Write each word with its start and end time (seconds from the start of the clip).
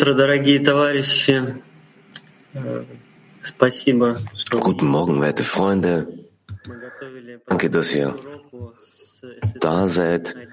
утро, 0.00 0.14
дорогие 0.14 0.58
товарищи. 0.58 1.62
Спасибо, 3.42 4.22
что 4.34 4.58
Guten 4.58 4.88
Morgen, 4.88 5.20
werte 5.20 5.44
Freunde. 5.44 6.08
мы 6.66 6.76
готовили 6.78 7.38
Danke, 7.46 7.68
dass 7.68 7.92
ihr 7.94 8.08
уроку 8.08 8.72
с, 8.80 9.20
с 9.22 9.52
da 9.60 9.86
seid. 9.86 10.34
один. 10.34 10.48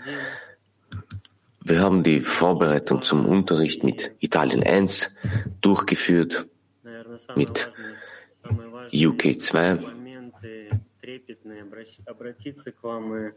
Wir 1.62 1.80
haben 1.80 2.04
die 2.04 2.20
Vorbereitung 2.20 3.02
zum 3.04 3.26
Unterricht 3.26 3.86
mit 3.86 4.12
Italien 4.20 4.62
1 4.62 5.16
durchgeführt, 5.62 6.46
Наверное, 6.84 7.18
самый 7.20 7.38
Mit 7.46 7.50
важный, 7.50 7.96
самый 8.44 8.68
важный 8.68 9.06
UK 9.08 9.40
2 9.40 9.76
моменты 9.76 10.70
трепетные, 11.02 11.62
обращ- 11.64 12.06
обратиться 12.06 12.74
к 12.74 12.84
вам 12.84 13.16
и 13.16 13.32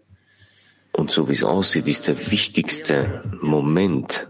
und 0.95 1.13
so 1.13 1.29
wie 1.29 1.35
es 1.35 1.45
aussieht, 1.45 1.87
ist 1.87 2.09
der 2.09 2.19
wichtigste 2.33 3.23
Moment, 3.41 4.27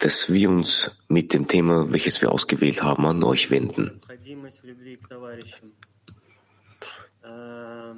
dass 0.00 0.30
wir 0.32 0.50
uns 0.50 0.90
mit 1.08 1.32
dem 1.32 1.48
Thema, 1.48 1.90
welches 1.90 2.20
wir 2.20 2.30
ausgewählt 2.30 2.82
haben, 2.82 3.06
an 3.06 3.22
euch 3.22 3.50
wenden. 3.50 4.00
необходимость 4.26 4.60
в 4.62 4.66
любви 4.66 4.96
к 4.96 5.08
товарищам. 5.08 5.72
Э, 7.22 7.94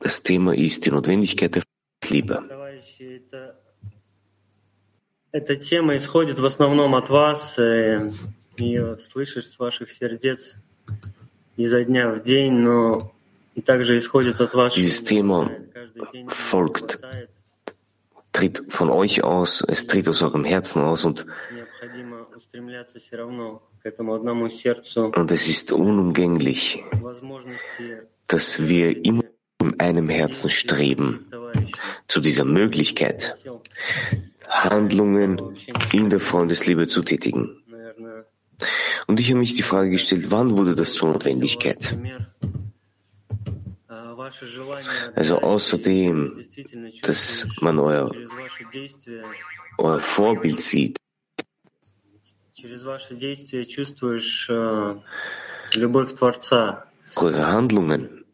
Das 0.00 0.22
Thema 0.22 0.54
ist 0.54 0.84
die 0.84 0.90
Notwendigkeit 0.90 1.54
der 1.56 1.62
Liebe. 2.08 2.42
Товарищи, 2.48 3.20
это, 3.20 3.56
эта 5.32 5.56
тема 5.56 5.96
исходит 5.96 6.38
в 6.38 6.44
основном 6.44 6.94
от 6.94 7.08
вас, 7.10 7.58
э, 7.58 8.12
ее 8.56 8.96
слышишь 8.96 9.46
с 9.48 9.58
ваших 9.58 9.90
сердец 9.90 10.54
изо 11.56 11.84
дня 11.84 12.10
в 12.10 12.22
день, 12.22 12.52
но 12.52 13.12
и 13.54 13.60
также 13.60 13.96
исходит 13.96 14.40
от 14.40 14.54
ваших 14.54 14.82
Dieses 14.82 15.04
Thema 15.04 15.48
Каждый 15.72 16.02
день 16.12 16.26
folgt. 16.28 16.98
tritt 18.43 18.63
von 18.67 18.89
euch 18.89 19.23
aus, 19.23 19.63
es 19.65 19.87
tritt 19.87 20.07
aus 20.09 20.21
eurem 20.21 20.43
Herzen 20.43 20.81
aus 20.81 21.05
und, 21.05 21.25
und 25.15 25.31
es 25.31 25.47
ist 25.47 25.71
unumgänglich, 25.71 26.83
dass 28.27 28.67
wir 28.67 29.05
immer 29.05 29.23
in 29.61 29.79
einem 29.79 30.09
Herzen 30.09 30.49
streben 30.49 31.25
zu 32.07 32.19
dieser 32.19 32.43
Möglichkeit, 32.43 33.33
Handlungen 34.49 35.41
in 35.93 36.09
der 36.09 36.19
Freundesliebe 36.19 36.87
zu 36.87 37.01
tätigen. 37.01 37.63
Und 39.07 39.19
ich 39.21 39.29
habe 39.29 39.39
mich 39.39 39.53
die 39.53 39.63
Frage 39.63 39.89
gestellt, 39.89 40.31
wann 40.31 40.57
wurde 40.57 40.75
das 40.75 40.93
zur 40.93 41.13
Notwendigkeit? 41.13 41.97
Also 45.15 45.39
außerdem, 45.39 46.43
dass 47.01 47.47
man 47.61 47.79
euer, 47.79 48.11
euer 49.77 49.99
Vorbild 49.99 50.61
sieht. 50.61 50.97
Eure 57.15 57.47
Handlungen 57.47 58.25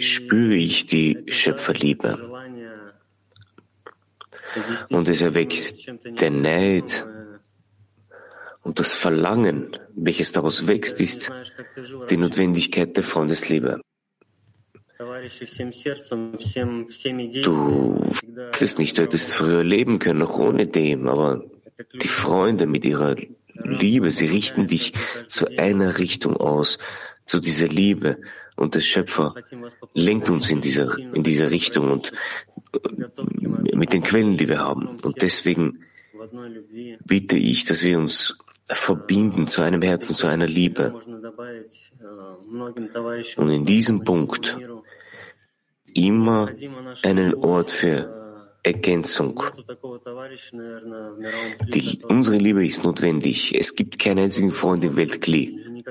spüre 0.00 0.54
ich 0.54 0.86
die 0.86 1.24
Schöpferliebe. 1.28 2.18
Und 4.90 5.08
es 5.08 5.22
erweckt 5.22 5.86
der 6.20 6.30
Neid 6.30 7.04
und 8.62 8.78
das 8.78 8.94
Verlangen, 8.94 9.70
welches 9.94 10.32
daraus 10.32 10.66
wächst, 10.66 11.00
ist 11.00 11.30
die 12.10 12.16
Notwendigkeit 12.16 12.96
der 12.96 13.04
Freundesliebe. 13.04 13.80
Du 17.42 18.10
hättest 18.36 18.78
nicht 18.78 18.98
hättest 18.98 19.32
früher 19.32 19.64
leben 19.64 19.98
können, 19.98 20.22
auch 20.22 20.38
ohne 20.38 20.66
dem, 20.66 21.08
aber 21.08 21.44
die 22.00 22.08
Freunde 22.08 22.66
mit 22.66 22.84
ihrer 22.84 23.16
Liebe, 23.54 24.10
sie 24.10 24.26
richten 24.26 24.66
dich 24.66 24.92
zu 25.26 25.46
einer 25.58 25.98
Richtung 25.98 26.36
aus, 26.36 26.78
zu 27.26 27.40
dieser 27.40 27.68
Liebe. 27.68 28.18
Und 28.56 28.74
der 28.74 28.80
Schöpfer 28.80 29.34
lenkt 29.94 30.30
uns 30.30 30.50
in 30.50 30.60
diese, 30.60 30.96
in 31.12 31.22
dieser 31.22 31.50
Richtung 31.50 31.92
und 31.92 32.12
mit 33.72 33.92
den 33.92 34.02
Quellen, 34.02 34.36
die 34.36 34.48
wir 34.48 34.58
haben. 34.58 34.96
Und 35.02 35.22
deswegen 35.22 35.84
bitte 37.04 37.36
ich, 37.36 37.64
dass 37.64 37.84
wir 37.84 37.98
uns 37.98 38.36
verbinden 38.66 39.46
zu 39.46 39.62
einem 39.62 39.82
Herzen, 39.82 40.14
zu 40.14 40.26
einer 40.26 40.46
Liebe. 40.46 40.92
Und 43.36 43.50
in 43.50 43.64
diesem 43.64 44.04
Punkt 44.04 44.56
immer 46.06 46.48
einen 47.02 47.34
Ort 47.34 47.70
für 47.70 48.18
Ergänzung. 48.62 49.42
Die, 51.74 52.00
unsere 52.04 52.36
Liebe 52.36 52.66
ist 52.66 52.84
notwendig. 52.84 53.54
Es 53.58 53.74
gibt 53.74 53.98
keinen 53.98 54.24
einzigen 54.24 54.52
Freund 54.52 54.84
im 54.84 54.96
Weltkli, 54.96 55.82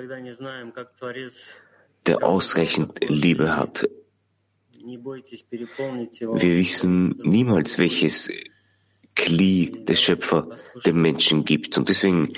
der 2.06 2.24
ausreichend 2.24 3.00
Liebe 3.08 3.56
hat. 3.56 3.90
Wir 4.80 6.58
wissen 6.58 7.20
niemals, 7.24 7.78
welches 7.78 8.30
Kli 9.16 9.84
der 9.86 9.96
Schöpfer 9.96 10.48
dem 10.86 11.02
Menschen 11.02 11.44
gibt. 11.44 11.78
Und 11.78 11.90
deswegen 11.90 12.34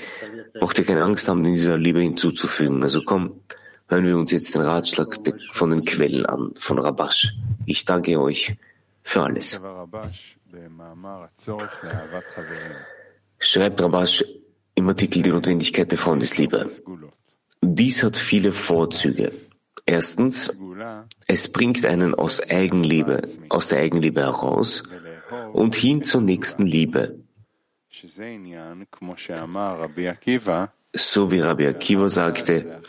braucht 0.58 0.78
ihr 0.78 0.84
keine 0.84 1.04
Angst 1.04 1.28
haben, 1.28 1.44
dieser 1.44 1.76
Liebe 1.78 2.00
hinzuzufügen. 2.00 2.82
Also 2.82 3.02
komm, 3.04 3.42
hören 3.88 4.06
wir 4.06 4.16
uns 4.16 4.32
jetzt 4.32 4.54
den 4.54 4.62
Ratschlag 4.62 5.18
von 5.52 5.70
den 5.70 5.84
Quellen 5.84 6.24
an, 6.26 6.52
von 6.56 6.78
Rabash. 6.78 7.34
Ich 7.70 7.84
danke 7.84 8.20
euch 8.20 8.56
für 9.04 9.22
alles. 9.22 9.60
Schreibt 13.38 13.80
Rabash 13.80 14.24
im 14.74 14.88
Artikel 14.88 15.22
die 15.22 15.30
Notwendigkeit 15.30 15.88
der 15.88 15.98
Freundesliebe. 15.98 16.68
Dies 17.62 18.02
hat 18.02 18.16
viele 18.16 18.50
Vorzüge. 18.50 19.32
Erstens, 19.86 20.52
es 21.28 21.52
bringt 21.52 21.86
einen 21.86 22.16
aus 22.16 22.40
Eigenliebe, 22.40 23.22
aus 23.48 23.68
der 23.68 23.78
Eigenliebe 23.78 24.22
heraus 24.22 24.82
und 25.52 25.76
hin 25.76 26.02
zur 26.02 26.22
nächsten 26.22 26.66
Liebe 26.66 27.20
so 30.92 31.30
wie 31.30 31.40
Rabbi 31.40 31.66
Akiva 31.66 32.08
sagte, 32.08 32.82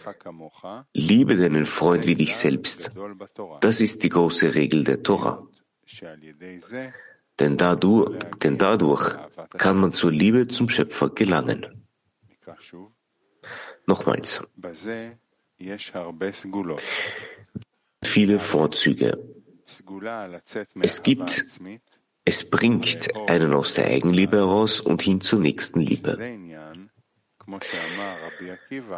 liebe 0.93 1.35
deinen 1.35 1.65
Freund 1.65 2.07
wie 2.07 2.15
dich 2.15 2.35
selbst. 2.35 2.91
Das 3.61 3.81
ist 3.81 4.03
die 4.03 4.09
große 4.09 4.55
Regel 4.55 4.83
der 4.83 5.03
Tora. 5.03 5.47
Denn 7.39 7.57
dadurch, 7.57 8.19
denn 8.43 8.57
dadurch 8.57 9.15
kann 9.57 9.77
man 9.77 9.91
zur 9.91 10.11
Liebe 10.11 10.47
zum 10.47 10.69
Schöpfer 10.69 11.09
gelangen. 11.09 11.87
Nochmals. 13.85 14.43
Viele 18.03 18.39
Vorzüge. 18.39 19.23
Es 20.81 21.03
gibt 21.03 21.45
es 22.23 22.49
bringt 22.49 23.09
einen 23.27 23.53
aus 23.53 23.73
der 23.73 23.87
Eigenliebe 23.87 24.37
heraus 24.37 24.79
und 24.79 25.01
hin 25.01 25.21
zur 25.21 25.39
nächsten 25.39 25.81
Liebe. 25.81 26.17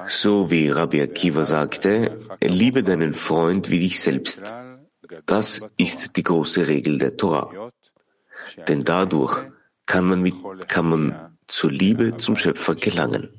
So 0.07 0.51
wie 0.51 0.69
Rabbi 0.69 1.01
Akiva 1.01 1.45
sagte, 1.45 2.19
liebe 2.41 2.83
deinen 2.83 3.13
Freund 3.13 3.69
wie 3.69 3.79
dich 3.79 3.99
selbst. 3.99 4.43
Das 5.25 5.73
ist 5.77 6.15
die 6.17 6.23
große 6.23 6.67
Regel 6.67 6.97
der 6.97 7.15
Torah. 7.15 7.71
Denn 8.67 8.83
dadurch 8.83 9.43
kann 9.85 10.05
man, 10.05 10.21
mit, 10.21 10.35
kann 10.67 10.89
man 10.89 11.37
zur 11.47 11.71
Liebe 11.71 12.17
zum 12.17 12.35
Schöpfer 12.35 12.75
gelangen. 12.75 13.29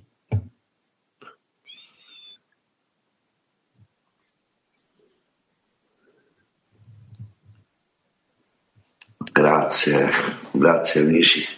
Grazie, 9.34 10.10
grazie 10.52 11.00
amici. 11.00 11.48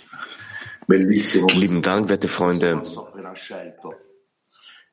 Bellissimo. 0.86 1.48
Lieben 1.48 1.82
Dank, 1.82 2.08
werte 2.08 2.28
Freunde. 2.28 2.82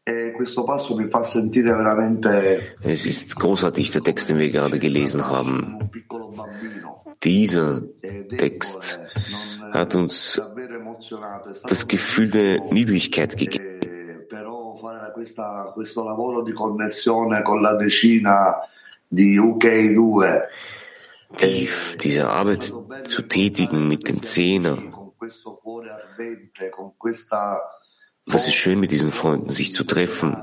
E 0.05 0.31
questo 0.35 0.65
passo 0.65 0.95
mi 0.97 1.07
fa 1.07 1.23
sentire 1.23 1.73
veramente 1.73 2.75
Es 2.81 3.05
ist 3.05 3.35
großartig, 3.37 3.91
der 3.91 4.01
Text, 4.03 4.29
den 4.29 4.37
wir 4.37 4.49
gerade 4.49 4.77
gelesen 4.77 5.25
haben. 5.27 5.89
Dieser 7.23 7.81
Text 8.37 8.99
hat 9.71 9.95
uns 9.95 10.41
das 11.69 11.87
Gefühl 11.87 12.29
der 12.29 12.59
Niedrigkeit 12.71 13.37
gegeben. 13.37 13.63
eh, 13.81 14.25
però 14.27 14.75
fare 14.75 15.11
questa- 15.13 15.71
questo 15.73 16.03
lavoro 16.03 16.41
di 16.41 16.51
connessione 16.51 17.41
con 17.41 17.61
la 17.61 17.75
decina 17.75 18.55
di 19.07 19.37
UK2 19.37 20.47
Die, 21.39 21.69
diese 21.99 22.29
Arbeit 22.29 22.63
zu 23.07 23.21
tätigen 23.23 23.87
mit 23.87 24.05
dem 24.07 24.21
Zehner. 24.21 24.77
Was 28.25 28.47
ist 28.47 28.55
schön, 28.55 28.79
mit 28.79 28.91
diesen 28.91 29.11
Freunden 29.11 29.49
sich 29.49 29.73
zu 29.73 29.83
treffen, 29.83 30.37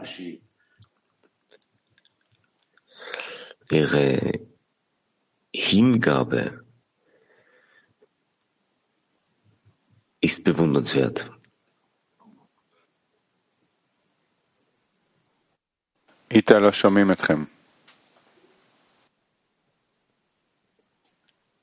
ihre 3.71 4.41
Hingabe 5.53 6.65
ist 10.21 10.45
bewundernswert. 10.45 11.31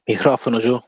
Mikrofon, 0.05 0.59
Joe. 0.59 0.86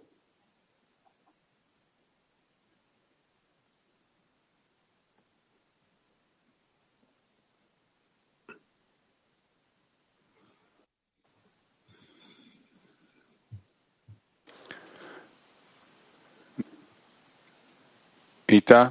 איתה 18.49 18.89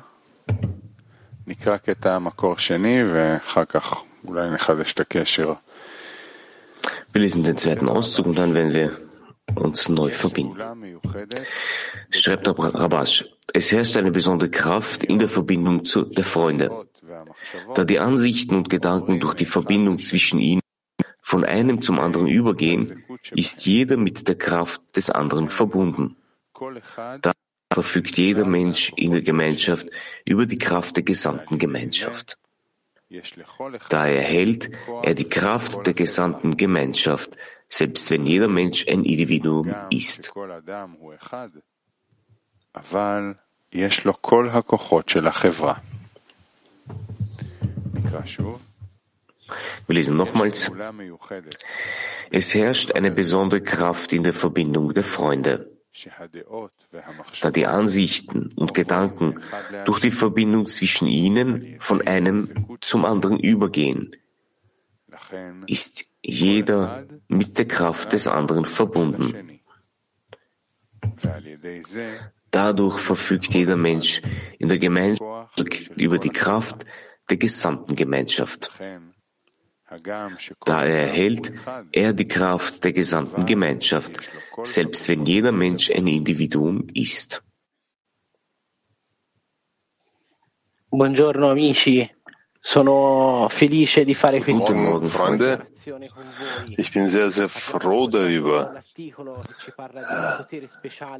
נקרא 1.47 1.77
קטע 1.77 2.15
המקור 2.15 2.57
שני 2.57 2.99
ואחר 3.13 3.65
כך 3.65 4.03
אולי 4.27 4.49
נחדש 4.49 4.93
את 4.93 4.99
הקשר. 4.99 5.53
Wir 7.13 7.21
lesen 7.21 7.43
den 7.43 7.57
zweiten 7.57 7.87
Auszug 7.87 8.25
und 8.25 8.37
dann 8.37 8.53
werden 8.55 8.73
wir 8.73 8.89
uns 9.55 9.89
neu 9.89 10.11
verbinden. 10.11 10.55
פעולה 10.55 10.73
מיוחדת 10.73 11.45
Schreibt 12.11 12.47
Rabash, 12.47 13.25
es 13.53 13.71
herrscht 13.71 13.97
eine 13.97 14.11
besondere 14.11 14.49
Kraft 14.49 15.03
in 15.03 15.19
der 15.19 15.27
Verbindung 15.27 15.85
zu 15.85 16.03
der 16.03 16.23
Freunde, 16.23 16.69
והמחשבות 17.03 17.77
da 17.77 17.83
die 17.83 17.99
Ansichten 17.99 18.55
und 18.55 18.69
Gedanken 18.69 19.19
durch 19.19 19.35
die 19.35 19.45
Verbindung 19.45 19.99
zwischen 19.99 20.39
ihnen 20.39 20.61
von 21.21 21.43
einem 21.45 21.81
zum 21.81 21.99
anderen 21.99 22.27
übergehen, 22.27 23.03
ist 23.31 23.65
jeder 23.65 23.97
mit 23.97 24.27
der 24.27 24.35
Kraft 24.35 24.81
des 24.95 25.09
anderen 25.09 25.49
verbunden. 25.49 26.15
כל 26.53 26.77
אחד 26.77 27.19
Da 27.21 27.31
verfügt 27.72 28.16
jeder 28.16 28.44
Mensch 28.44 28.92
in 28.96 29.12
der 29.12 29.22
Gemeinschaft 29.22 29.88
über 30.24 30.46
die 30.46 30.58
Kraft 30.58 30.96
der 30.96 31.04
gesamten 31.04 31.58
Gemeinschaft. 31.58 32.38
Da 33.88 34.06
erhält 34.06 34.70
er 35.02 35.14
die 35.14 35.28
Kraft 35.28 35.86
der 35.86 35.94
gesamten 35.94 36.56
Gemeinschaft, 36.56 37.30
selbst 37.68 38.10
wenn 38.10 38.26
jeder 38.26 38.48
Mensch 38.48 38.86
ein 38.88 39.04
Individuum 39.04 39.74
ist. 39.90 40.32
Wir 49.86 49.94
lesen 49.94 50.16
nochmals. 50.16 50.70
Es 52.30 52.54
herrscht 52.54 52.92
eine 52.92 53.10
besondere 53.10 53.62
Kraft 53.62 54.12
in 54.12 54.22
der 54.22 54.34
Verbindung 54.34 54.92
der 54.92 55.04
Freunde 55.04 55.77
da 57.40 57.50
die 57.50 57.66
Ansichten 57.66 58.52
und 58.56 58.74
Gedanken 58.74 59.40
durch 59.84 60.00
die 60.00 60.12
Verbindung 60.12 60.66
zwischen 60.66 61.08
ihnen 61.08 61.76
von 61.80 62.06
einem 62.06 62.78
zum 62.80 63.04
anderen 63.04 63.38
übergehen, 63.38 64.14
ist 65.66 66.04
jeder 66.22 67.06
mit 67.28 67.58
der 67.58 67.66
Kraft 67.66 68.12
des 68.12 68.26
anderen 68.26 68.64
verbunden. 68.64 69.60
Dadurch 72.50 72.98
verfügt 72.98 73.54
jeder 73.54 73.76
Mensch 73.76 74.22
in 74.58 74.68
der 74.68 74.78
Gemeinschaft 74.78 75.60
über 75.96 76.18
die 76.18 76.30
Kraft 76.30 76.84
der 77.28 77.36
gesamten 77.36 77.94
Gemeinschaft. 77.94 78.70
Da 80.64 80.84
erhält 80.84 81.52
er 81.92 82.12
die 82.12 82.28
Kraft 82.28 82.84
der 82.84 82.92
gesamten 82.92 83.46
Gemeinschaft, 83.46 84.30
selbst 84.64 85.08
wenn 85.08 85.24
jeder 85.24 85.52
Mensch 85.52 85.90
ein 85.90 86.06
Individuum 86.06 86.88
ist. 86.92 87.42
Buongiorno 90.90 91.50
amici, 91.50 92.08
sono 92.60 93.46
felice 93.50 94.04
di 94.04 94.14
fare 94.14 94.40
questo. 94.40 94.64
Guten 94.64 94.82
Morgen, 94.82 95.08
Freunde. 95.08 95.66
Ich 96.76 96.92
bin 96.92 97.08
sehr, 97.08 97.30
sehr 97.30 97.48
froh 97.48 98.08
darüber, 98.08 98.82
ah, 99.76 100.46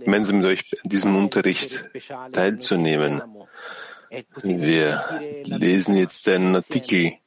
wenn 0.05 0.25
Sie 0.25 0.33
mit 0.33 0.47
euch 0.47 0.71
diesem 0.85 1.17
Unterricht 1.17 1.89
teilzunehmen. 2.33 3.23
Wir 4.43 5.05
lesen 5.45 5.97
jetzt 5.97 6.29
einen 6.29 6.57
Artikel 6.57 7.19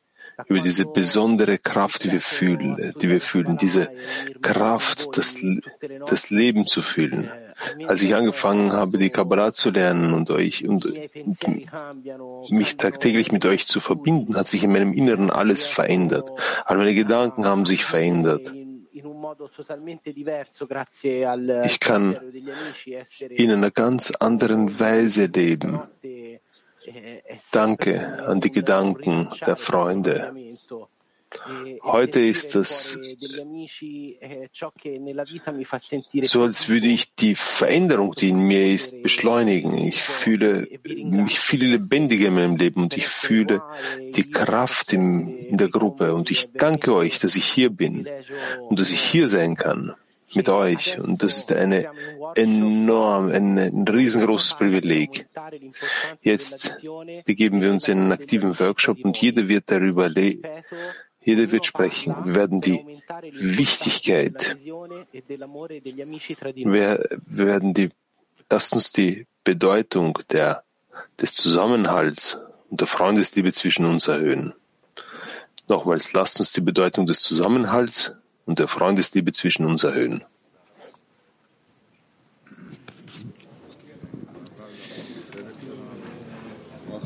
über 0.47 0.59
diese 0.59 0.85
besondere 0.85 1.57
Kraft, 1.57 2.03
die 2.03 2.11
wir 2.11 2.21
fühlen, 2.21 2.93
die 3.01 3.09
wir 3.09 3.21
fühlen, 3.21 3.57
diese 3.57 3.89
Kraft, 4.41 5.17
das, 5.17 5.37
das 6.05 6.29
Leben 6.29 6.67
zu 6.67 6.81
fühlen. 6.81 7.29
Als 7.85 8.01
ich 8.01 8.15
angefangen 8.15 8.73
habe, 8.73 8.97
die 8.97 9.09
Kabbalah 9.09 9.53
zu 9.53 9.69
lernen 9.69 10.13
und 10.13 10.31
euch 10.31 10.67
und, 10.67 10.85
und 10.85 12.51
mich 12.51 12.77
tagtäglich 12.77 13.31
mit 13.31 13.45
euch 13.45 13.67
zu 13.67 13.79
verbinden, 13.79 14.35
hat 14.35 14.47
sich 14.47 14.63
in 14.63 14.71
meinem 14.71 14.93
Inneren 14.93 15.29
alles 15.29 15.67
verändert. 15.67 16.29
All 16.65 16.77
meine 16.77 16.95
Gedanken 16.95 17.45
haben 17.45 17.65
sich 17.65 17.85
verändert. 17.85 18.51
Ich 21.65 21.79
kann 21.79 22.17
in 23.29 23.51
einer 23.51 23.71
ganz 23.71 24.11
anderen 24.11 24.79
Weise 24.79 25.25
leben. 25.25 25.81
Danke 27.51 28.25
an 28.25 28.39
die 28.41 28.51
Gedanken 28.51 29.29
der 29.45 29.55
Freunde. 29.55 30.33
Heute 31.83 32.19
ist 32.19 32.55
es 32.57 32.97
so, 36.23 36.41
als 36.41 36.67
würde 36.67 36.87
ich 36.87 37.15
die 37.15 37.35
Veränderung, 37.35 38.13
die 38.15 38.29
in 38.29 38.47
mir 38.47 38.67
ist, 38.67 39.01
beschleunigen. 39.01 39.77
Ich 39.77 40.03
fühle 40.03 40.67
mich 40.83 41.39
viel 41.39 41.65
lebendiger 41.65 42.27
in 42.27 42.35
meinem 42.35 42.57
Leben 42.57 42.83
und 42.83 42.97
ich 42.97 43.07
fühle 43.07 43.61
die 44.13 44.29
Kraft 44.29 44.91
in, 44.91 45.29
in 45.29 45.57
der 45.57 45.69
Gruppe. 45.69 46.13
Und 46.13 46.31
ich 46.31 46.51
danke 46.51 46.93
euch, 46.93 47.19
dass 47.19 47.35
ich 47.35 47.45
hier 47.45 47.69
bin 47.69 48.09
und 48.67 48.77
dass 48.77 48.91
ich 48.91 48.99
hier 48.99 49.29
sein 49.29 49.55
kann 49.55 49.95
mit 50.35 50.49
euch. 50.49 50.99
Und 50.99 51.23
das 51.23 51.37
ist 51.37 51.51
eine 51.51 51.89
enorm, 52.35 53.29
ein, 53.29 53.87
riesengroßes 53.87 54.55
Privileg. 54.55 55.27
Jetzt 56.21 56.81
begeben 57.25 57.61
wir 57.61 57.71
uns 57.71 57.87
in 57.87 57.99
einen 57.99 58.11
aktiven 58.11 58.59
Workshop 58.59 59.03
und 59.03 59.17
jeder 59.17 59.47
wird 59.47 59.69
darüber 59.71 60.09
jeder 61.23 61.51
wird 61.51 61.65
sprechen. 61.65 62.15
Wir 62.25 62.35
werden 62.35 62.61
die 62.61 62.83
Wichtigkeit, 63.31 64.57
wir 66.55 67.09
werden 67.25 67.73
die, 67.73 67.89
lasst 68.49 68.73
uns 68.73 68.91
die 68.91 69.27
Bedeutung 69.43 70.17
der, 70.31 70.63
des 71.19 71.33
Zusammenhalts 71.33 72.39
und 72.69 72.79
der 72.79 72.87
Freundesliebe 72.87 73.51
zwischen 73.51 73.85
uns 73.85 74.07
erhöhen. 74.07 74.53
Nochmals, 75.67 76.13
lasst 76.13 76.39
uns 76.39 76.51
die 76.53 76.61
Bedeutung 76.61 77.05
des 77.05 77.21
Zusammenhalts 77.21 78.15
und 78.46 78.58
der 78.58 78.68
Freundesliebe 78.68 79.32
zwischen 79.32 79.66
uns 79.66 79.84
erhöhen. 79.84 80.24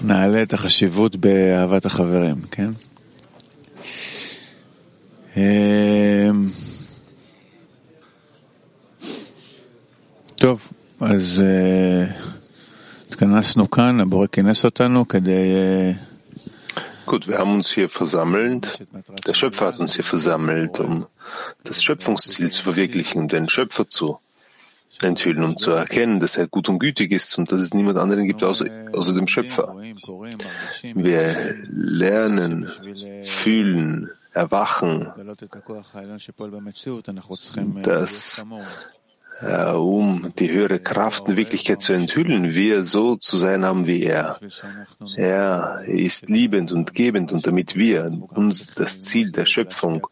נעלה 0.03 0.43
את 0.43 0.53
החשיבות 0.53 1.17
באהבת 1.17 1.87
החברים, 1.87 2.37
כן? 2.51 2.71
אמ, 5.37 6.49
טוב, 10.35 10.73
אז 11.01 11.43
אה, 11.45 12.15
התכנסנו 13.07 13.71
כאן, 13.71 14.01
הבורא 14.01 14.27
כינס 14.27 14.65
אותנו 14.65 15.09
כדי 15.09 15.55
אה, 15.55 15.93
Gut, 17.07 17.27
wir 17.27 17.39
haben 17.39 17.55
uns 17.55 17.71
hier 17.73 17.89
versammelt. 17.89 18.87
Der 19.27 19.35
Schöpfer 19.35 19.67
hat 19.67 19.81
uns 19.81 19.95
hier 19.97 20.05
versammelt, 20.05 20.79
um 20.79 21.07
das 21.64 21.84
Schöpfungsziel 21.84 22.52
zu 22.52 22.64
verwirklichen, 22.64 23.28
den 23.28 23.50
Schöpfer 23.50 23.88
zu 23.90 24.20
enthüllen, 25.02 25.44
um 25.44 25.58
zu 25.58 25.72
erkennen, 25.72 26.20
dass 26.20 26.38
er 26.38 26.48
gut 26.48 26.70
und 26.70 26.80
gütig 26.80 27.12
ist 27.12 27.38
und 27.38 27.52
dass 27.52 27.62
es 27.62 27.74
niemand 27.74 27.98
anderen 27.98 28.26
gibt 28.26 28.44
außer, 28.44 28.66
außer 28.94 29.14
dem 29.14 29.28
Schöpfer. 29.28 29.76
Wir 30.94 31.56
lernen, 31.70 32.72
fühlen, 33.24 34.10
erwachen, 34.34 35.12
dass 37.84 38.46
äh, 39.42 39.72
um 39.72 40.34
die 40.38 40.52
höhere 40.52 40.80
Kraft 40.80 41.28
in 41.28 41.38
Wirklichkeit 41.38 41.82
zu 41.82 41.94
enthüllen, 41.94 42.54
wir 42.54 42.84
so 42.84 43.16
zu 43.16 43.38
sein 43.38 43.66
haben 43.66 43.86
wie 43.86 44.04
er. 44.04 44.40
Er 45.16 45.82
ist 45.86 46.30
liebend 46.30 46.72
und 46.72 46.94
gebend 46.94 47.32
und 47.32 47.48
damit 47.48 47.76
wir 47.76 48.12
uns 48.34 48.74
das 48.74 49.02
Ziel 49.02 49.32
der 49.32 49.46
Schöpfung 49.46 50.08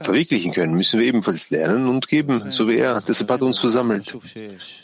verwirklichen 0.00 0.52
können, 0.52 0.74
müssen 0.74 1.00
wir 1.00 1.06
ebenfalls 1.06 1.50
lernen 1.50 1.88
und 1.88 2.08
geben, 2.08 2.50
so 2.50 2.68
wie 2.68 2.76
er. 2.76 3.00
Deshalb 3.00 3.30
hat 3.30 3.40
er 3.40 3.46
uns 3.46 3.58
versammelt. 3.58 4.14
Und 4.14 4.24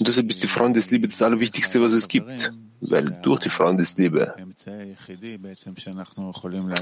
deshalb 0.00 0.28
ist 0.30 0.42
die 0.42 0.48
Freundesliebe 0.48 1.08
das 1.08 1.20
Allerwichtigste, 1.22 1.80
was 1.80 1.92
es 1.92 2.08
gibt. 2.08 2.52
Weil 2.86 3.10
durch 3.22 3.40
die 3.40 3.48
Freundesliebe, 3.48 4.34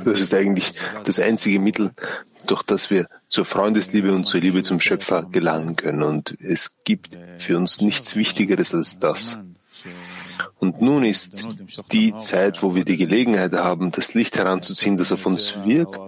das 0.05 0.21
ist 0.21 0.35
eigentlich 0.35 0.73
das 1.05 1.21
einzige 1.21 1.61
Mittel, 1.61 1.93
durch 2.47 2.65
das 2.65 2.91
wir 2.91 3.07
zur 3.29 3.45
Freundesliebe 3.45 4.13
und 4.13 4.27
zur 4.27 4.41
Liebe 4.41 4.65
zum 4.65 4.81
Schöpfer 4.81 5.23
gelangen 5.31 5.77
können. 5.77 6.03
Und 6.03 6.37
es 6.41 6.83
gibt 6.83 7.17
für 7.39 7.57
uns 7.57 7.81
nichts 7.81 8.17
Wichtigeres 8.17 8.75
als 8.75 8.99
das. 8.99 9.39
Und 10.63 10.81
nun 10.81 11.03
ist 11.03 11.45
die 11.91 12.17
Zeit, 12.19 12.63
wo 12.63 12.77
wir 12.77 12.85
die 12.85 12.97
Gelegenheit 12.97 13.53
haben, 13.53 13.91
das 13.91 14.15
Licht 14.15 14.37
heranzuziehen, 14.37 14.97
das 14.97 15.11
auf 15.11 15.27
uns 15.27 15.65
wirkt 15.65 15.99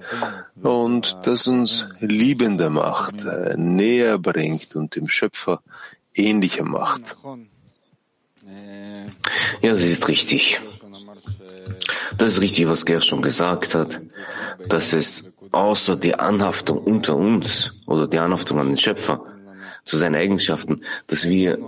und 0.63 1.19
das 1.25 1.49
uns 1.49 1.89
liebender 1.99 2.71
macht, 2.71 3.25
äh, 3.25 3.57
näher 3.57 4.17
bringt 4.17 4.77
und 4.77 4.95
dem 4.95 5.09
Schöpfer 5.09 5.61
ähnlicher 6.15 6.63
macht. 6.63 7.17
Ja, 9.61 9.73
das 9.73 9.83
ist 9.83 10.07
richtig. 10.07 10.61
Das 12.17 12.35
ist 12.35 12.41
richtig, 12.41 12.69
was 12.69 12.87
Gerd 12.87 13.05
schon 13.05 13.23
gesagt 13.23 13.75
hat, 13.75 14.01
dass 14.69 14.93
es 14.93 15.35
außer 15.51 15.97
die 15.97 16.15
Anhaftung 16.15 16.79
unter 16.79 17.17
uns 17.17 17.73
oder 17.87 18.07
die 18.07 18.21
Anhaftung 18.21 18.61
an 18.61 18.69
den 18.69 18.79
Schöpfer 18.79 19.34
zu 19.85 19.99
seinen 19.99 20.15
Eigenschaften, 20.15 20.81
dass 21.07 21.29
wir 21.29 21.59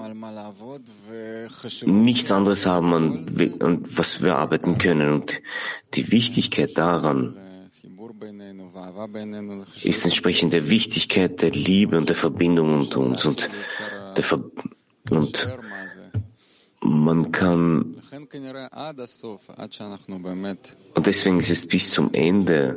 nichts 1.85 2.33
anderes 2.33 2.67
haben, 2.67 2.95
an, 2.95 3.85
was 3.95 4.23
wir 4.23 4.37
arbeiten 4.37 4.79
können. 4.79 5.13
Und 5.13 5.41
die 5.95 6.11
Wichtigkeit 6.11 6.77
daran 6.77 7.37
ist 9.83 10.05
entsprechend 10.05 10.53
der 10.53 10.69
Wichtigkeit 10.69 11.43
der 11.43 11.51
Liebe 11.51 11.99
und 11.99 12.09
der 12.09 12.17
Verbindung 12.17 12.75
unter 12.75 13.01
uns 13.01 13.25
und, 13.25 13.49
der 14.17 14.25
Ver 14.25 14.45
und 15.11 15.49
man 16.81 17.33
kann 17.33 17.97
und 20.95 21.07
deswegen 21.07 21.39
ist 21.39 21.51
es 21.51 21.67
bis 21.67 21.91
zum 21.91 22.13
Ende, 22.13 22.75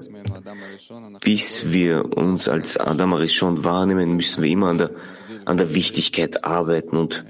bis 1.21 1.71
wir 1.71 2.17
uns 2.17 2.47
als 2.47 2.77
Adam 2.77 3.13
Arishon 3.13 3.63
wahrnehmen, 3.63 4.15
müssen 4.15 4.43
wir 4.43 4.49
immer 4.49 4.67
an 4.67 4.77
der, 4.77 4.91
an 5.45 5.57
der 5.57 5.73
Wichtigkeit 5.73 6.43
arbeiten 6.43 6.97
und 6.97 7.23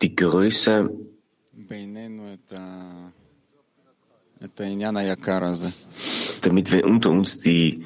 die 0.00 0.16
Größe 0.16 0.90
damit 6.42 6.72
wir 6.72 6.84
unter 6.84 7.10
uns 7.10 7.38
die, 7.38 7.84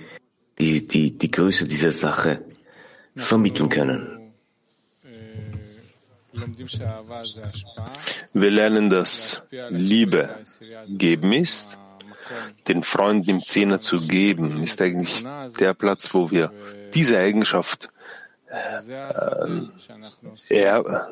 die, 0.59 0.87
die, 0.87 1.11
die 1.13 1.31
Größe 1.31 1.67
dieser 1.67 1.93
Sache 1.93 2.45
vermitteln 3.15 3.69
können. 3.69 4.33
Wir 8.33 8.51
lernen, 8.51 8.91
dass 8.91 9.43
Liebe 9.71 10.29
geben 10.89 11.33
ist. 11.33 11.79
Den 12.67 12.83
Freunden 12.83 13.31
im 13.31 13.41
Zehner 13.41 13.81
zu 13.81 14.01
geben, 14.01 14.63
ist 14.63 14.83
eigentlich 14.83 15.25
der 15.61 15.75
Platz, 15.75 16.13
wo 16.13 16.31
wir 16.31 16.53
diese 16.93 17.19
Eigenschaft 17.19 17.89
äh, 20.49 20.67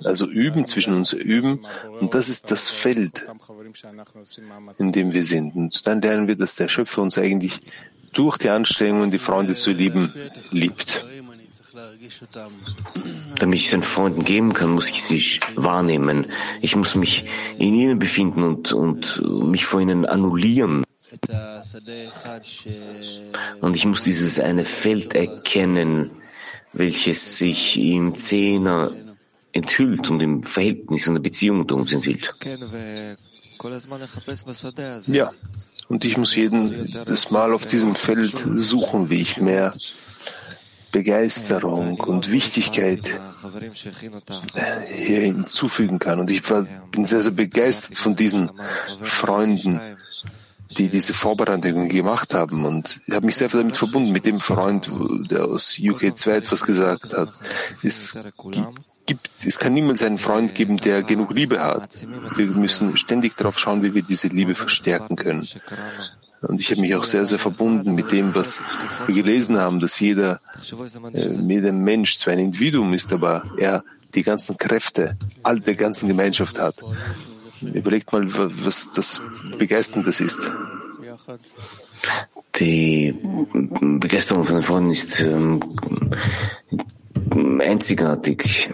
also 0.05 0.27
üben, 0.27 0.67
zwischen 0.67 0.95
uns 0.95 1.13
üben. 1.13 1.61
Und 2.01 2.15
das 2.15 2.29
ist 2.29 2.51
das 2.51 2.71
Feld, 2.71 3.25
in 4.79 4.93
dem 4.93 5.13
wir 5.13 5.25
sind. 5.25 5.55
Und 5.55 5.87
dann 5.87 6.01
lernen 6.01 6.29
wir, 6.29 6.37
dass 6.37 6.55
der 6.55 6.69
Schöpfer 6.69 7.03
uns 7.03 7.19
eigentlich 7.19 7.61
durch 8.13 8.39
die 8.39 8.51
Anstrengungen, 8.51 9.11
die 9.11 9.19
Freunde 9.19 9.55
zu 9.55 9.73
lieben, 9.73 10.13
liebt. 10.53 11.05
Damit 13.39 13.59
ich 13.59 13.65
es 13.65 13.71
den 13.71 13.83
Freunden 13.83 14.25
geben 14.25 14.53
kann, 14.53 14.71
muss 14.71 14.89
ich 14.89 15.03
sie 15.03 15.41
wahrnehmen. 15.57 16.27
Ich 16.61 16.77
muss 16.77 16.95
mich 16.95 17.25
in 17.59 17.75
ihnen 17.75 17.99
befinden 17.99 18.45
und, 18.45 18.73
und 18.73 19.21
mich 19.51 19.67
vor 19.67 19.81
ihnen 19.81 20.07
annullieren. 20.07 20.85
Und 23.61 23.77
ich 23.77 23.87
muss 23.87 24.03
dieses 24.03 24.39
eine 24.39 24.65
Feld 24.65 25.15
erkennen, 25.15 26.13
welches 26.73 27.39
sich 27.39 27.77
im 27.77 28.19
Zehner 28.19 28.93
enthüllt 29.53 30.11
und 30.11 30.21
im 30.21 30.43
Verhältnis 30.43 31.07
und 31.07 31.15
der 31.15 31.23
Beziehung 31.23 31.61
unter 31.61 31.77
uns 31.77 31.93
enthüllt. 31.93 32.35
Ja, 35.07 35.31
und 35.89 36.05
ich 36.05 36.17
muss 36.17 36.35
jedes 36.35 37.31
Mal 37.31 37.53
auf 37.53 37.67
diesem 37.67 37.95
Feld 37.95 38.45
suchen, 38.57 39.11
wie 39.11 39.21
ich 39.21 39.41
mehr 39.41 39.75
Begeisterung 40.95 41.99
und 42.01 42.31
Wichtigkeit 42.31 43.03
hier 44.95 45.21
hinzufügen 45.21 45.99
kann. 45.99 46.21
Und 46.21 46.31
ich 46.31 46.49
war, 46.49 46.63
bin 46.93 47.05
sehr, 47.05 47.21
sehr 47.21 47.33
begeistert 47.33 47.97
von 47.97 48.15
diesen 48.15 48.51
Freunden, 49.03 49.81
die 50.75 50.89
diese 50.89 51.15
Vorbereitungen 51.15 51.89
gemacht 51.89 52.35
haben. 52.35 52.65
Und 52.65 53.01
ich 53.07 53.15
habe 53.15 53.27
mich 53.27 53.37
sehr 53.37 53.49
damit 53.49 53.77
verbunden 53.77 54.13
mit 54.13 54.27
dem 54.27 54.41
Freund, 54.41 54.89
der 55.31 55.45
aus 55.45 55.79
UK 55.81 56.17
2 56.17 56.31
etwas 56.33 56.63
gesagt 56.63 57.15
hat. 57.15 57.31
Es 57.83 58.17
gibt, 59.07 59.31
es 59.45 59.59
kann 59.59 59.75
niemals 59.75 60.03
einen 60.03 60.19
Freund 60.19 60.55
geben, 60.55 60.79
der 60.79 61.03
genug 61.03 61.33
Liebe 61.33 61.61
hat. 61.61 61.91
Wir 62.37 62.47
müssen 62.47 62.97
ständig 62.97 63.37
darauf 63.37 63.59
schauen, 63.59 63.83
wie 63.83 63.95
wir 63.95 64.03
diese 64.03 64.29
Liebe 64.29 64.55
verstärken 64.55 65.17
können. 65.17 65.47
Und 66.43 66.61
ich 66.61 66.71
habe 66.71 66.81
mich 66.81 66.95
auch 66.95 67.05
sehr, 67.05 67.25
sehr 67.25 67.39
verbunden 67.39 67.95
mit 67.95 68.13
dem, 68.13 68.35
was 68.35 68.61
wir 69.07 69.15
gelesen 69.15 69.59
haben, 69.59 69.81
dass 69.81 69.99
jeder, 69.99 70.41
äh, 71.13 71.29
jeder 71.43 71.73
Mensch 71.73 72.17
zwar 72.17 72.35
ein 72.35 72.39
Individuum 72.39 72.93
ist, 72.93 73.13
aber 73.13 73.45
er 73.59 73.83
die 74.15 74.23
ganzen 74.23 74.57
Kräfte 74.57 75.17
all 75.43 75.61
der 75.61 75.75
ganzen 75.75 76.09
Gemeinschaft 76.09 76.59
hat. 76.59 76.77
Überlegt 77.63 78.13
mal, 78.13 78.27
was 78.65 78.93
das 78.93 79.23
Begeisterndes 79.59 80.21
ist. 80.21 80.53
Die 82.57 83.15
Begeisterung 84.01 84.45
von 84.45 84.57
den 84.57 84.63
Freunden 84.63 84.91
ist 84.91 85.21
ähm, 85.21 85.61
einzigartig 87.61 88.71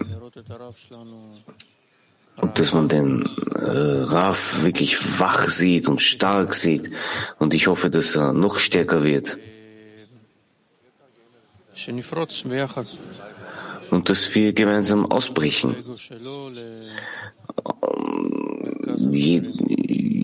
und 2.41 2.57
dass 2.57 2.73
man 2.73 2.87
den 2.89 3.25
äh, 3.55 4.03
Raf 4.15 4.63
wirklich 4.63 5.19
wach 5.19 5.47
sieht 5.47 5.87
und 5.87 6.01
stark 6.01 6.53
sieht. 6.53 6.91
Und 7.39 7.53
ich 7.53 7.67
hoffe, 7.67 7.89
dass 7.89 8.15
er 8.15 8.33
noch 8.33 8.57
stärker 8.57 9.03
wird. 9.03 9.37
Und 13.91 14.09
dass 14.09 14.35
wir 14.35 14.53
gemeinsam 14.53 15.05
ausbrechen. 15.05 15.75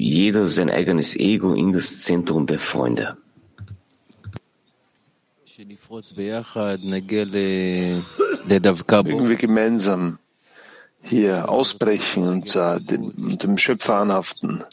Jeder 0.08 0.48
sein 0.48 0.70
eigenes 0.70 1.16
Ego 1.16 1.54
in 1.54 1.74
das 1.74 2.02
Zentrum 2.02 2.48
der 2.48 2.60
Freunde. 2.60 3.18
Irgendwie 9.12 9.38
gemeinsam 9.38 10.20
hier 11.02 11.50
ausbrechen 11.50 12.28
und 12.28 12.56
äh, 12.56 12.80
dem, 12.80 13.38
dem 13.38 13.58
Schöpfer 13.58 13.96
anhaften. 13.96 14.64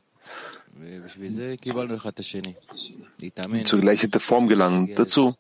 Zur 3.65 3.81
gleichen 3.81 4.13
Form 4.13 4.49
gelangen. 4.49 4.95
Dazu 4.95 5.35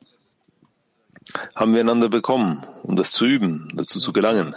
haben 1.54 1.72
wir 1.72 1.80
einander 1.80 2.08
bekommen, 2.08 2.64
um 2.82 2.96
das 2.96 3.12
zu 3.12 3.26
üben, 3.26 3.72
dazu 3.74 3.98
zu 3.98 4.12
gelangen. 4.12 4.54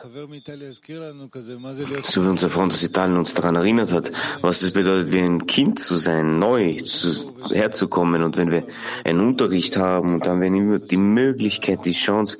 So 2.04 2.24
wie 2.24 2.28
unser 2.28 2.50
Freund 2.50 2.74
aus 2.74 2.84
Italien 2.84 3.18
uns 3.18 3.34
daran 3.34 3.56
erinnert 3.56 3.92
hat, 3.92 4.12
was 4.42 4.62
es 4.62 4.72
bedeutet, 4.72 5.14
wie 5.14 5.22
ein 5.22 5.48
Kind 5.48 5.80
zu 5.80 5.96
sein, 5.96 6.40
neu 6.40 6.78
zu, 6.82 7.34
herzukommen 7.50 8.24
und 8.24 8.38
wenn 8.38 8.52
wir 8.52 8.68
einen 9.06 9.22
Unterricht 9.22 9.78
haben 9.78 10.16
und 10.16 10.26
dann 10.26 10.42
haben 10.42 10.72
wir 10.72 10.80
die 10.80 10.98
Möglichkeit, 10.98 11.86
die 11.86 11.92
Chance, 11.92 12.38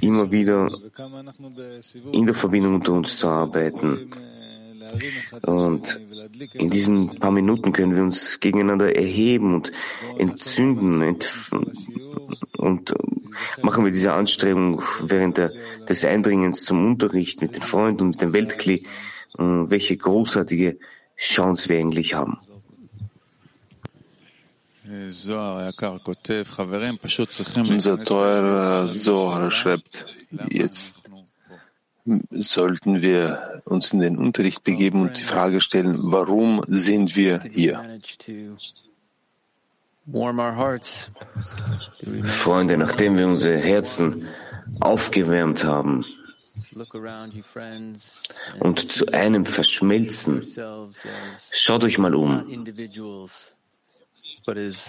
immer 0.00 0.32
wieder 0.32 0.68
in 2.12 2.26
der 2.26 2.34
Verbindung 2.34 2.76
unter 2.76 2.92
uns 2.92 3.18
zu 3.18 3.28
arbeiten. 3.28 4.08
Und 5.42 6.00
in 6.52 6.70
diesen 6.70 7.18
paar 7.18 7.30
Minuten 7.30 7.72
können 7.72 7.94
wir 7.96 8.02
uns 8.02 8.40
gegeneinander 8.40 8.94
erheben 8.94 9.54
und 9.54 9.72
entzünden 10.18 11.02
ent 11.02 11.50
und 12.56 12.94
machen 13.62 13.84
wir 13.84 13.92
diese 13.92 14.12
Anstrengung 14.12 14.82
während 15.00 15.36
der, 15.36 15.52
des 15.88 16.04
Eindringens 16.04 16.64
zum 16.64 16.84
Unterricht 16.84 17.42
mit 17.42 17.54
den 17.54 17.62
Freunden 17.62 18.02
und 18.02 18.08
mit 18.10 18.22
dem 18.22 18.32
Weltkli, 18.32 18.86
welche 19.36 19.96
großartige 19.96 20.78
Chance 21.16 21.68
wir 21.68 21.78
eigentlich 21.78 22.14
haben. 22.14 22.38
Unser 27.56 28.04
teurer 28.04 28.92
Zohar 28.92 29.50
schreibt, 29.50 30.06
jetzt 30.50 31.03
sollten 32.30 33.00
wir 33.02 33.62
uns 33.64 33.92
in 33.92 34.00
den 34.00 34.18
Unterricht 34.18 34.62
begeben 34.64 35.00
und 35.02 35.18
die 35.18 35.24
Frage 35.24 35.60
stellen, 35.60 35.96
warum 36.02 36.62
sind 36.66 37.16
wir 37.16 37.40
hier? 37.42 38.00
Freunde, 42.26 42.76
nachdem 42.76 43.16
wir 43.16 43.26
unsere 43.26 43.56
Herzen 43.56 44.28
aufgewärmt 44.80 45.64
haben 45.64 46.04
und 48.60 48.92
zu 48.92 49.06
einem 49.08 49.46
verschmelzen, 49.46 50.46
schaut 51.50 51.84
euch 51.84 51.96
mal 51.96 52.14
um 52.14 52.46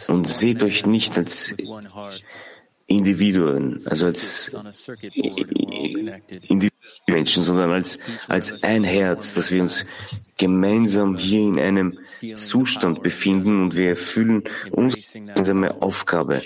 und 0.07 0.27
seht 0.27 0.63
euch 0.63 0.85
nicht 0.85 1.17
als 1.17 1.55
Individuen, 2.87 3.81
also 3.87 4.07
als 4.07 4.53
Individuen 6.41 6.74
Menschen, 7.07 7.43
sondern 7.43 7.71
als, 7.71 7.99
als 8.27 8.63
ein 8.63 8.83
Herz, 8.83 9.33
dass 9.33 9.51
wir 9.51 9.61
uns 9.61 9.85
gemeinsam 10.37 11.17
hier 11.17 11.41
in 11.41 11.59
einem 11.59 11.99
Zustand 12.35 13.03
befinden 13.03 13.61
und 13.61 13.75
wir 13.75 13.89
erfüllen 13.89 14.43
unsere 14.71 15.03
gemeinsame 15.13 15.81
Aufgabe. 15.81 16.41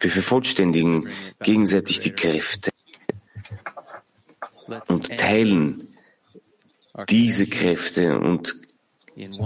Wir 0.00 0.10
vervollständigen 0.10 1.08
gegenseitig 1.40 2.00
die 2.00 2.10
Kräfte 2.10 2.70
und 4.88 5.16
teilen 5.16 5.88
diese 7.08 7.46
Kräfte 7.46 8.18
und 8.18 8.56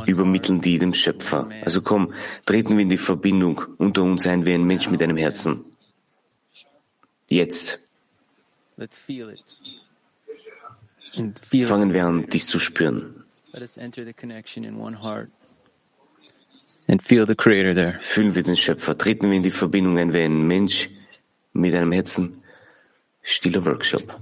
übermitteln 0.06 0.60
die 0.60 0.78
dem 0.78 0.94
Schöpfer. 0.94 1.48
Also 1.64 1.82
komm, 1.82 2.12
treten 2.44 2.76
wir 2.76 2.82
in 2.82 2.88
die 2.88 2.98
Verbindung 2.98 3.62
unter 3.78 4.02
uns 4.02 4.26
ein 4.26 4.46
wie 4.46 4.54
ein 4.54 4.64
Mensch 4.64 4.88
mit 4.88 5.02
einem 5.02 5.16
Herzen. 5.16 5.64
Jetzt. 7.28 7.85
Fangen 11.68 11.92
wir 11.92 12.04
an, 12.04 12.26
dies 12.28 12.46
zu 12.46 12.58
spüren. 12.58 13.24
Fühlen 18.00 18.34
wir 18.34 18.42
den 18.42 18.56
Schöpfer, 18.56 18.98
treten 18.98 19.30
wir 19.30 19.36
in 19.36 19.42
die 19.42 19.50
Verbindung 19.50 19.98
ein 19.98 20.12
wie 20.12 20.22
ein 20.22 20.46
Mensch 20.46 20.90
mit 21.52 21.74
einem 21.74 21.92
Herzen. 21.92 22.42
Stiller 23.22 23.64
Workshop. 23.64 24.20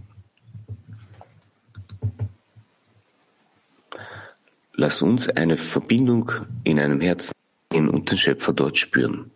Lass 4.74 5.02
uns 5.02 5.28
eine 5.28 5.56
Verbindung 5.56 6.32
in 6.64 6.80
einem 6.80 7.00
Herzen 7.00 7.32
und 7.72 8.10
den 8.10 8.18
Schöpfer 8.18 8.52
dort 8.52 8.78
spüren. 8.78 9.30